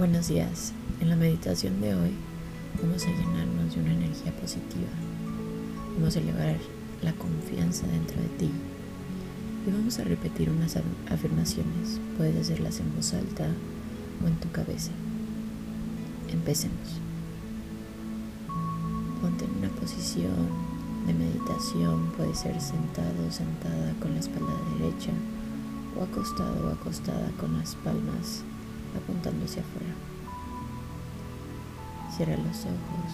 [0.00, 0.72] Buenos días.
[1.02, 2.12] En la meditación de hoy
[2.82, 4.88] vamos a llenarnos de una energía positiva.
[5.94, 6.56] Vamos a elevar
[7.02, 8.50] la confianza dentro de ti.
[9.66, 10.78] Y vamos a repetir unas
[11.10, 12.00] afirmaciones.
[12.16, 13.46] Puedes hacerlas en voz alta
[14.24, 14.90] o en tu cabeza.
[16.32, 16.98] Empecemos.
[19.20, 20.48] Ponte en una posición
[21.06, 22.10] de meditación.
[22.16, 25.12] Puede ser sentado sentada con la espalda derecha
[25.94, 28.44] o acostado o acostada con las palmas
[28.96, 29.94] apuntando hacia afuera.
[32.16, 33.12] Cierra los ojos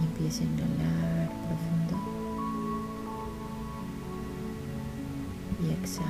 [0.00, 1.94] y empieza a inhalar profundo
[5.62, 6.08] y exhala.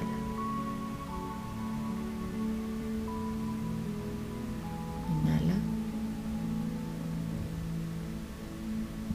[5.23, 5.57] Inhala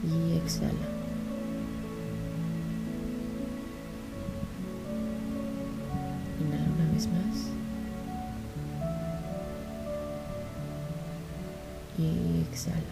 [0.03, 0.87] y exhala.
[6.39, 7.58] Inhala una vez más.
[11.99, 12.83] Y exhala.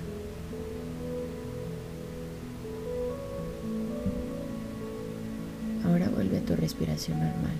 [5.86, 7.56] Ahora vuelve a tu respiración normal.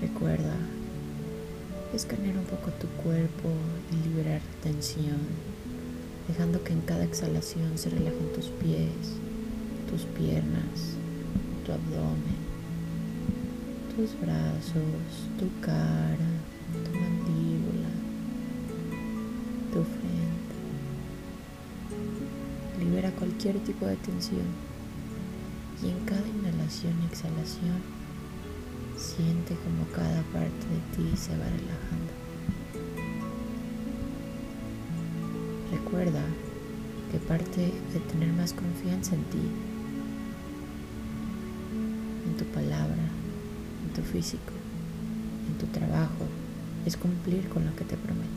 [0.00, 0.54] Recuerda
[1.94, 3.48] escanear un poco tu cuerpo
[3.90, 5.20] y liberar tensión,
[6.28, 9.16] dejando que en cada exhalación se relajen tus pies,
[9.88, 10.96] tus piernas,
[11.64, 12.36] tu abdomen,
[13.96, 16.30] tus brazos, tu cara,
[16.84, 17.15] tu mandíbula,
[23.18, 24.46] cualquier tipo de tensión
[25.82, 27.80] y en cada inhalación y exhalación
[28.96, 32.12] siente como cada parte de ti se va relajando.
[35.70, 36.22] Recuerda
[37.12, 39.50] que parte de tener más confianza en ti,
[42.26, 43.02] en tu palabra,
[43.84, 44.52] en tu físico,
[45.48, 46.26] en tu trabajo,
[46.86, 48.36] es cumplir con lo que te prometes.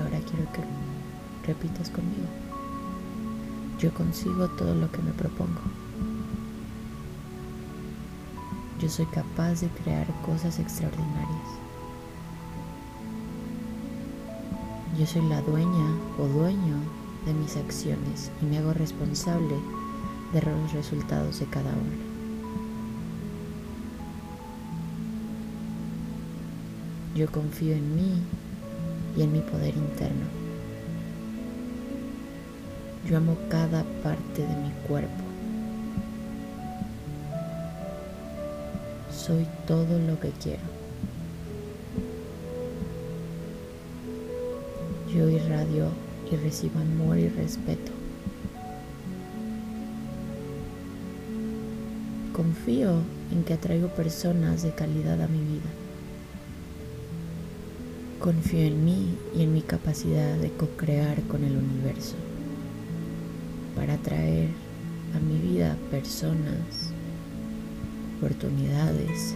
[0.00, 0.89] ahora quiero que
[1.46, 2.28] repitas conmigo.
[3.78, 5.60] Yo consigo todo lo que me propongo.
[8.80, 11.48] Yo soy capaz de crear cosas extraordinarias.
[14.98, 16.76] Yo soy la dueña o dueño
[17.26, 19.54] de mis acciones y me hago responsable
[20.32, 22.10] de los resultados de cada una.
[27.14, 28.22] Yo confío en mí
[29.16, 30.49] y en mi poder interno.
[33.08, 35.24] Yo amo cada parte de mi cuerpo.
[39.10, 40.62] Soy todo lo que quiero.
[45.14, 45.88] Yo irradio
[46.30, 47.90] y recibo amor y respeto.
[52.34, 53.02] Confío
[53.32, 55.70] en que atraigo personas de calidad a mi vida.
[58.20, 62.14] Confío en mí y en mi capacidad de co-crear con el universo
[63.74, 64.48] para atraer
[65.14, 66.90] a mi vida personas,
[68.18, 69.34] oportunidades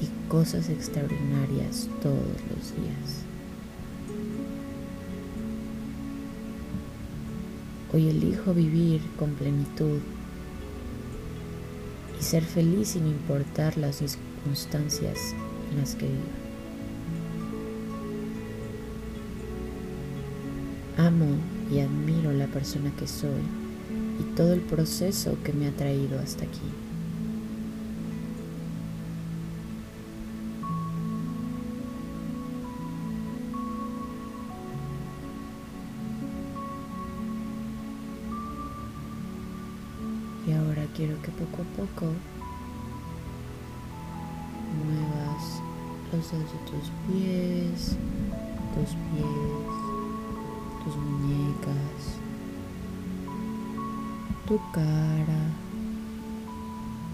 [0.00, 3.24] y cosas extraordinarias todos los días.
[7.92, 10.00] Hoy elijo vivir con plenitud
[12.18, 15.34] y ser feliz sin importar las circunstancias
[15.70, 16.44] en las que vivo.
[20.96, 21.36] Amo
[21.70, 23.63] y admiro la persona que soy
[24.18, 26.60] y todo el proceso que me ha traído hasta aquí.
[40.46, 42.06] Y ahora quiero que poco a poco
[44.84, 45.60] muevas
[46.12, 47.96] los dedos de tus pies,
[48.74, 49.74] tus pies,
[50.84, 52.23] tus muñecas,
[54.46, 55.40] tu cara,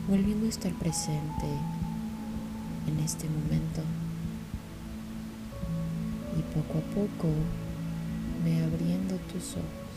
[0.08, 1.46] volviendo a estar presente
[2.88, 3.82] en este momento.
[6.36, 7.28] Y poco a poco
[8.44, 9.89] ve abriendo tus ojos.